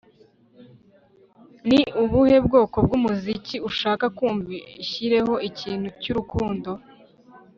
Ni 1.67 1.81
ubuhe 2.03 2.37
bwoko 2.45 2.77
bwumuziki 2.85 3.55
ushaka 3.69 4.05
kumva 4.17 4.53
Ishyireho 4.83 5.33
ikintu 5.49 5.87
cyurukundo 6.01 6.71